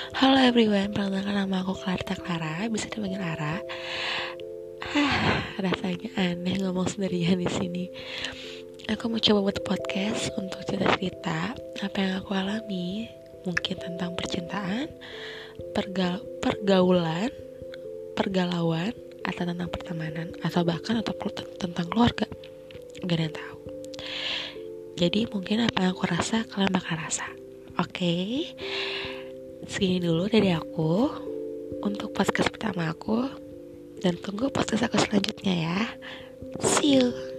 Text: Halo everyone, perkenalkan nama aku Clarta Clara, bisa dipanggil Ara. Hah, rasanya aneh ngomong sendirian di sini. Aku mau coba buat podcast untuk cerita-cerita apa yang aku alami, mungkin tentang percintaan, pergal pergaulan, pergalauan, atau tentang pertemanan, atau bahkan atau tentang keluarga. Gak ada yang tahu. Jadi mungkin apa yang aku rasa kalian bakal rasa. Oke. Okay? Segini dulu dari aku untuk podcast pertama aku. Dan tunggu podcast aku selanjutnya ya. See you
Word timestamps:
Halo 0.00 0.40
everyone, 0.40 0.96
perkenalkan 0.96 1.36
nama 1.36 1.60
aku 1.60 1.76
Clarta 1.76 2.16
Clara, 2.16 2.64
bisa 2.72 2.88
dipanggil 2.88 3.20
Ara. 3.20 3.60
Hah, 4.80 5.44
rasanya 5.60 6.08
aneh 6.16 6.56
ngomong 6.56 6.88
sendirian 6.88 7.36
di 7.36 7.44
sini. 7.52 7.84
Aku 8.88 9.12
mau 9.12 9.20
coba 9.20 9.52
buat 9.52 9.60
podcast 9.60 10.32
untuk 10.40 10.64
cerita-cerita 10.64 11.52
apa 11.84 11.96
yang 12.00 12.16
aku 12.16 12.32
alami, 12.32 13.12
mungkin 13.44 13.76
tentang 13.76 14.16
percintaan, 14.16 14.88
pergal 15.76 16.24
pergaulan, 16.40 17.28
pergalauan, 18.16 18.96
atau 19.28 19.42
tentang 19.44 19.68
pertemanan, 19.68 20.32
atau 20.40 20.64
bahkan 20.64 21.04
atau 21.04 21.12
tentang 21.60 21.92
keluarga. 21.92 22.24
Gak 23.04 23.16
ada 23.20 23.24
yang 23.28 23.36
tahu. 23.36 23.58
Jadi 24.96 25.28
mungkin 25.28 25.68
apa 25.68 25.84
yang 25.84 25.92
aku 25.92 26.08
rasa 26.08 26.48
kalian 26.48 26.72
bakal 26.72 26.96
rasa. 26.96 27.28
Oke. 27.76 27.92
Okay? 27.92 28.28
Segini 29.68 30.00
dulu 30.00 30.28
dari 30.30 30.52
aku 30.54 31.10
untuk 31.84 32.12
podcast 32.16 32.48
pertama 32.52 32.92
aku. 32.92 33.28
Dan 34.00 34.16
tunggu 34.16 34.48
podcast 34.48 34.88
aku 34.88 34.96
selanjutnya 34.96 35.54
ya. 35.68 35.78
See 36.64 36.96
you 36.96 37.29